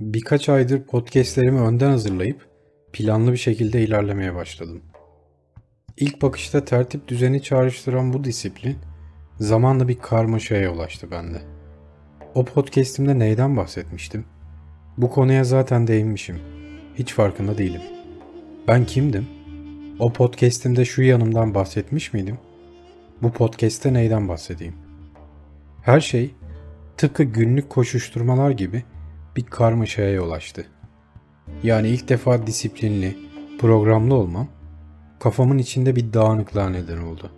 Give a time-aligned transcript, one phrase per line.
[0.00, 2.48] Birkaç aydır podcastlerimi önden hazırlayıp
[2.92, 4.82] planlı bir şekilde ilerlemeye başladım.
[5.96, 8.76] İlk bakışta tertip düzeni çağrıştıran bu disiplin
[9.40, 11.42] zamanla bir karmaşaya yol açtı bende.
[12.34, 14.24] O podcastimde neyden bahsetmiştim?
[14.98, 16.38] Bu konuya zaten değinmişim.
[16.94, 17.82] Hiç farkında değilim.
[18.68, 19.26] Ben kimdim?
[19.98, 22.38] O podcastimde şu yanımdan bahsetmiş miydim?
[23.22, 24.74] Bu podcast'te neyden bahsedeyim?
[25.82, 26.34] Her şey
[26.96, 28.82] tıpkı günlük koşuşturmalar gibi
[29.38, 30.66] bir karmaşaya yol açtı.
[31.62, 33.16] Yani ilk defa disiplinli,
[33.58, 34.48] programlı olmam
[35.20, 37.30] kafamın içinde bir dağınıklığa neden oldu.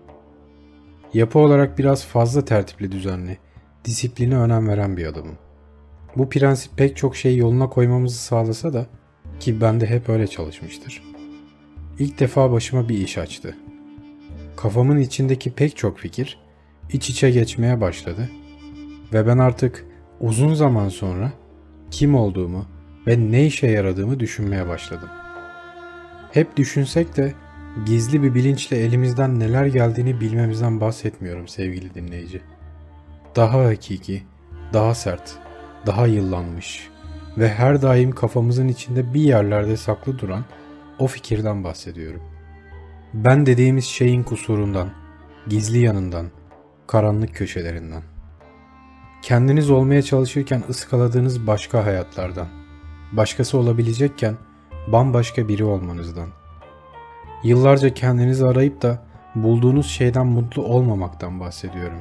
[1.14, 3.38] Yapı olarak biraz fazla tertipli düzenli,
[3.84, 5.38] disipline önem veren bir adamım.
[6.16, 8.86] Bu prensip pek çok şeyi yoluna koymamızı sağlasa da
[9.40, 11.02] ki ben de hep öyle çalışmıştır.
[11.98, 13.56] İlk defa başıma bir iş açtı.
[14.56, 16.38] Kafamın içindeki pek çok fikir
[16.92, 18.30] iç içe geçmeye başladı
[19.12, 19.86] ve ben artık
[20.20, 21.32] uzun zaman sonra
[21.90, 22.66] kim olduğumu
[23.06, 25.08] ve ne işe yaradığımı düşünmeye başladım.
[26.32, 27.34] Hep düşünsek de
[27.86, 32.40] gizli bir bilinçle elimizden neler geldiğini bilmemizden bahsetmiyorum sevgili dinleyici.
[33.36, 34.22] Daha hakiki,
[34.72, 35.38] daha sert,
[35.86, 36.88] daha yıllanmış
[37.38, 40.44] ve her daim kafamızın içinde bir yerlerde saklı duran
[40.98, 42.22] o fikirden bahsediyorum.
[43.14, 44.90] Ben dediğimiz şeyin kusurundan,
[45.48, 46.26] gizli yanından,
[46.86, 48.02] karanlık köşelerinden.
[49.22, 52.46] Kendiniz olmaya çalışırken ıskaladığınız başka hayatlardan,
[53.12, 54.36] başkası olabilecekken
[54.88, 56.28] bambaşka biri olmanızdan.
[57.42, 59.02] Yıllarca kendinizi arayıp da
[59.34, 62.00] bulduğunuz şeyden mutlu olmamaktan bahsediyorum.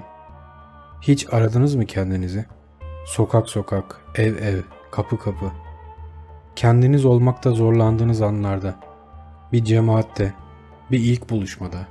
[1.02, 2.46] Hiç aradınız mı kendinizi?
[3.06, 5.52] Sokak sokak, ev ev, kapı kapı.
[6.56, 8.76] Kendiniz olmakta zorlandığınız anlarda,
[9.54, 10.34] bir cemaatte,
[10.92, 11.88] bir ilk buluşmada,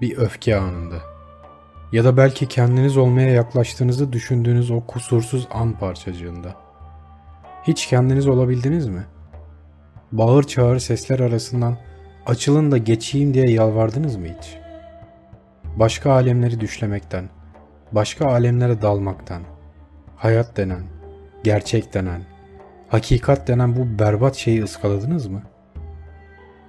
[0.00, 1.15] bir öfke anında.''
[1.92, 6.54] Ya da belki kendiniz olmaya yaklaştığınızı düşündüğünüz o kusursuz an parçacığında.
[7.62, 9.06] Hiç kendiniz olabildiniz mi?
[10.12, 11.76] Bağır çağır sesler arasından
[12.26, 14.58] açılın da geçeyim diye yalvardınız mı hiç?
[15.76, 17.28] Başka alemleri düşlemekten,
[17.92, 19.42] başka alemlere dalmaktan,
[20.16, 20.82] hayat denen,
[21.44, 22.22] gerçek denen,
[22.88, 25.42] hakikat denen bu berbat şeyi ıskaladınız mı?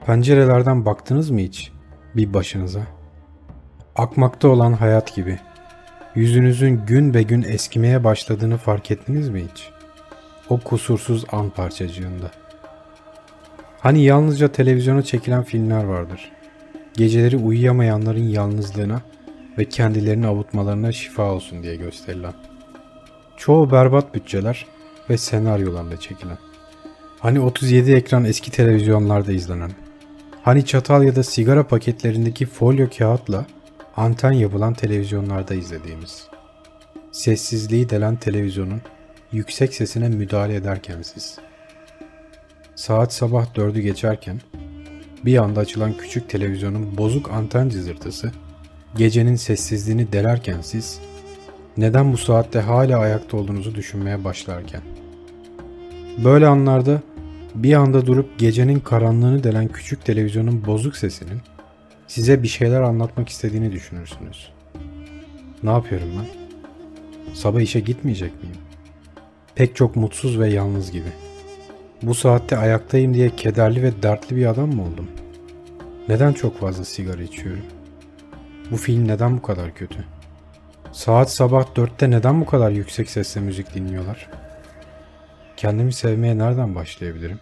[0.06, 1.72] Pencerelerden baktınız mı hiç
[2.16, 2.97] bir başınıza?''
[3.98, 5.40] Akmakta olan hayat gibi.
[6.16, 9.70] Yüzünüzün gün be gün eskimeye başladığını fark ettiniz mi hiç?
[10.50, 12.32] O kusursuz an parçacığında.
[13.80, 16.32] Hani yalnızca televizyona çekilen filmler vardır.
[16.94, 19.02] Geceleri uyuyamayanların yalnızlığına
[19.58, 22.34] ve kendilerini avutmalarına şifa olsun diye gösterilen.
[23.38, 24.66] Çoğu berbat bütçeler
[25.10, 26.38] ve senaryolarla çekilen.
[27.20, 29.72] Hani 37 ekran eski televizyonlarda izlenen.
[30.44, 33.46] Hani çatal ya da sigara paketlerindeki folyo kağıtla
[33.98, 36.28] anten yapılan televizyonlarda izlediğimiz.
[37.12, 38.82] Sessizliği delen televizyonun
[39.32, 41.40] yüksek sesine müdahale ederken siz.
[42.76, 44.42] Saat sabah dördü geçerken
[45.26, 48.32] bir anda açılan küçük televizyonun bozuk anten cızırtısı
[48.98, 51.00] gecenin sessizliğini delerken siz
[51.78, 54.82] neden bu saatte hala ayakta olduğunuzu düşünmeye başlarken.
[56.24, 57.02] Böyle anlarda
[57.56, 61.42] bir anda durup gecenin karanlığını delen küçük televizyonun bozuk sesinin
[62.08, 64.52] size bir şeyler anlatmak istediğini düşünürsünüz.
[65.64, 66.28] Ne yapıyorum ben?
[67.34, 68.58] Sabah işe gitmeyecek miyim?
[69.56, 71.10] Pek çok mutsuz ve yalnız gibi.
[72.02, 75.08] Bu saatte ayaktayım diye kederli ve dertli bir adam mı oldum?
[76.10, 77.66] Neden çok fazla sigara içiyorum?
[78.72, 80.06] Bu film neden bu kadar kötü?
[80.92, 84.30] Saat sabah dörtte neden bu kadar yüksek sesle müzik dinliyorlar?
[85.58, 87.40] Kendimi sevmeye nereden başlayabilirim?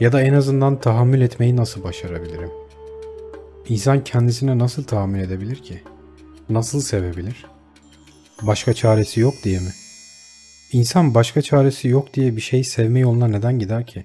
[0.00, 2.59] Ya da en azından tahammül etmeyi nasıl başarabilirim?
[3.70, 5.82] İnsan kendisine nasıl tahammül edebilir ki?
[6.48, 7.46] Nasıl sevebilir?
[8.42, 9.70] Başka çaresi yok diye mi?
[10.72, 14.04] İnsan başka çaresi yok diye bir şey sevme yoluna neden gider ki?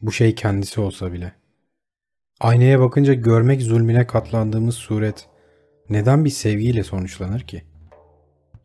[0.00, 1.32] Bu şey kendisi olsa bile.
[2.40, 5.28] Aynaya bakınca görmek zulmüne katlandığımız suret
[5.90, 7.64] neden bir sevgiyle sonuçlanır ki?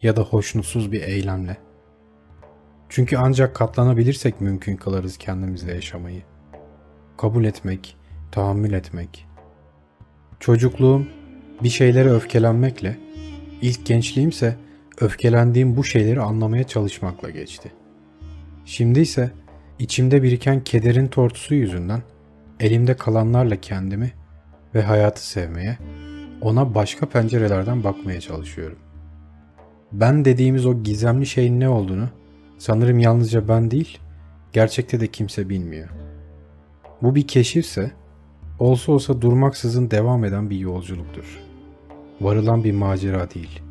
[0.02, 1.58] Ya da hoşnutsuz bir eylemle.
[2.90, 6.22] Çünkü ancak katlanabilirsek mümkün kılarız kendimizle yaşamayı.
[7.18, 7.98] Kabul etmek,
[8.32, 9.31] tahammül etmek,
[10.42, 11.08] Çocukluğum
[11.64, 12.98] bir şeylere öfkelenmekle,
[13.62, 14.56] ilk gençliğimse
[15.02, 17.72] öfkelendiğim bu şeyleri anlamaya çalışmakla geçti.
[18.66, 19.32] Şimdi ise
[19.80, 22.02] içimde biriken kederin tortusu yüzünden
[22.60, 24.12] elimde kalanlarla kendimi
[24.76, 25.78] ve hayatı sevmeye,
[26.42, 28.80] ona başka pencerelerden bakmaya çalışıyorum.
[29.92, 32.10] Ben dediğimiz o gizemli şeyin ne olduğunu
[32.58, 33.98] sanırım yalnızca ben değil,
[34.54, 35.90] gerçekte de kimse bilmiyor.
[37.02, 37.92] Bu bir keşifse
[38.62, 41.40] olsa olsa durmaksızın devam eden bir yolculuktur.
[42.22, 43.62] Varılan bir macera değil.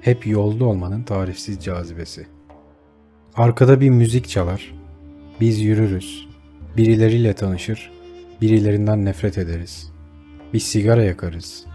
[0.00, 2.26] Hep yolda olmanın tarifsiz cazibesi.
[3.34, 4.74] Arkada bir müzik çalar.
[5.40, 6.28] Biz yürürüz.
[6.76, 7.90] Birileriyle tanışır.
[8.40, 9.92] Birilerinden nefret ederiz.
[10.54, 11.66] Bir sigara yakarız.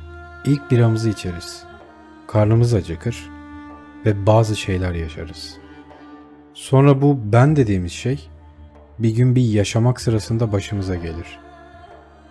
[0.45, 1.63] İlk biramızı içeriz.
[2.27, 3.29] Karnımız acıkır
[4.05, 5.57] ve bazı şeyler yaşarız.
[6.53, 8.29] Sonra bu ben dediğimiz şey
[8.99, 11.39] bir gün bir yaşamak sırasında başımıza gelir.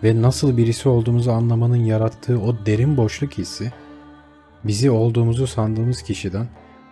[0.03, 3.71] Ve nasıl birisi olduğumuzu anlamanın yarattığı o derin boşluk hissi
[4.63, 6.47] bizi olduğumuzu sandığımız kişiden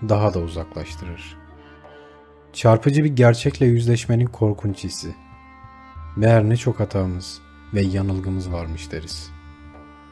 [0.09, 1.37] daha da uzaklaştırır.
[2.53, 5.15] Çarpıcı bir gerçekle yüzleşmenin korkunç hissi.
[6.15, 7.41] Meğer ne çok hatamız
[7.73, 9.29] ve yanılgımız varmış deriz.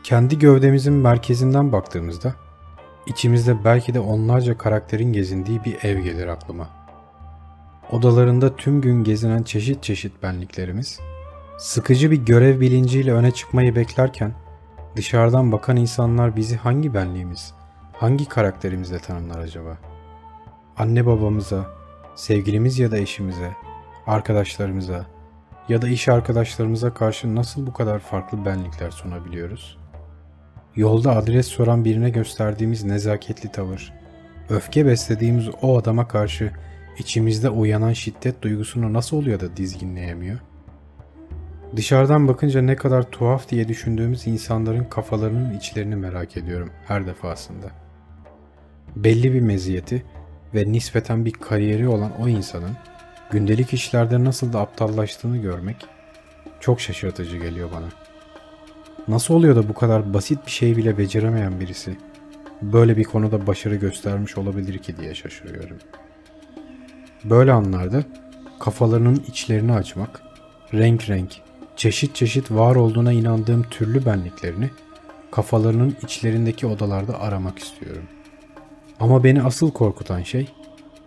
[0.03, 2.35] Kendi gövdemizin merkezinden baktığımızda
[3.07, 6.69] içimizde belki de onlarca karakterin gezindiği bir ev gelir aklıma.
[7.91, 10.99] Odalarında tüm gün gezinen çeşit çeşit benliklerimiz,
[11.57, 14.33] sıkıcı bir görev bilinciyle öne çıkmayı beklerken
[14.95, 17.53] dışarıdan bakan insanlar bizi hangi benliğimiz,
[17.93, 19.77] hangi karakterimizle tanımlar acaba?
[20.77, 21.65] Anne babamıza,
[22.15, 23.51] sevgilimiz ya da eşimize,
[24.07, 25.05] arkadaşlarımıza
[25.69, 29.77] ya da iş arkadaşlarımıza karşı nasıl bu kadar farklı benlikler sunabiliyoruz?
[30.75, 33.93] Yolda adres soran birine gösterdiğimiz nezaketli tavır,
[34.49, 36.51] öfke beslediğimiz o adama karşı
[36.97, 40.39] içimizde uyanan şiddet duygusunu nasıl oluyor da dizginleyemiyor?
[41.75, 47.67] Dışarıdan bakınca ne kadar tuhaf diye düşündüğümüz insanların kafalarının içlerini merak ediyorum her defasında.
[48.95, 50.05] Belli bir meziyeti
[50.55, 52.77] ve nispeten bir kariyeri olan o insanın
[53.31, 55.85] gündelik işlerde nasıl da aptallaştığını görmek
[56.59, 57.87] çok şaşırtıcı geliyor bana.
[59.07, 61.97] Nasıl oluyor da bu kadar basit bir şey bile beceremeyen birisi
[62.61, 65.77] böyle bir konuda başarı göstermiş olabilir ki diye şaşırıyorum.
[67.23, 68.03] Böyle anlarda
[68.59, 70.21] kafalarının içlerini açmak,
[70.73, 71.46] renk renk,
[71.77, 74.69] çeşit çeşit var olduğuna inandığım türlü benliklerini
[75.31, 78.03] kafalarının içlerindeki odalarda aramak istiyorum.
[78.99, 80.47] Ama beni asıl korkutan şey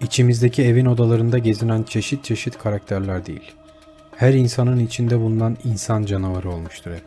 [0.01, 3.53] içimizdeki evin odalarında gezinen çeşit çeşit karakterler değil.
[4.17, 7.05] Her insanın içinde bulunan insan canavarı olmuştur hep.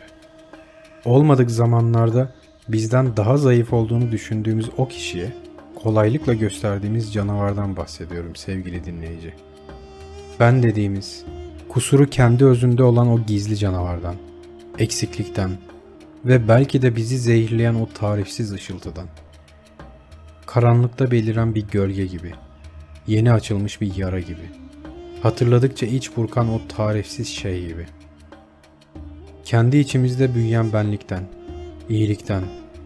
[1.06, 2.33] Olmadık zamanlarda
[2.68, 5.33] bizden daha zayıf olduğunu düşündüğümüz o kişiye
[5.83, 9.33] kolaylıkla gösterdiğimiz canavardan bahsediyorum sevgili dinleyici.
[10.39, 11.25] Ben dediğimiz,
[11.74, 14.16] kusuru kendi özünde olan o gizli canavardan,
[14.80, 15.52] eksiklikten
[16.25, 19.08] ve belki de bizi zehirleyen o tarifsiz ışıltıdan.
[20.46, 22.34] Karanlıkta beliren bir gölge gibi,
[23.08, 24.50] yeni açılmış bir yara gibi,
[25.24, 27.86] hatırladıkça iç burkan o tarifsiz şey gibi.
[29.46, 31.24] Kendi içimizde büyüyen benlikten,
[31.90, 32.44] iyilikten,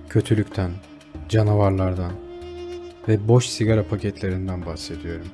[0.09, 0.71] kötülükten,
[1.29, 2.11] canavarlardan
[3.07, 5.27] ve boş sigara paketlerinden bahsediyorum.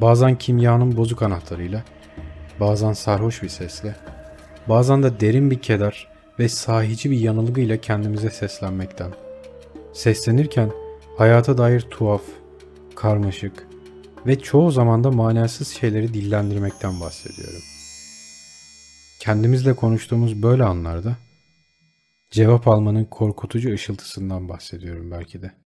[0.00, 1.84] Bazen kimyanın bozuk anahtarıyla,
[2.60, 3.96] bazen sarhoş bir sesle,
[4.68, 6.08] bazen de derin bir keder
[6.38, 9.10] ve sahici bir yanılgıyla kendimize seslenmekten.
[9.92, 10.70] Seslenirken
[11.18, 12.22] hayata dair tuhaf,
[12.94, 13.66] karmaşık
[14.26, 17.62] ve çoğu zaman da manasız şeyleri dillendirmekten bahsediyorum.
[19.20, 21.16] Kendimizle konuştuğumuz böyle anlarda
[22.30, 25.61] cevap almanın korkutucu ışıltısından bahsediyorum belki de.